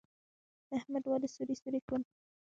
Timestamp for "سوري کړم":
1.61-2.01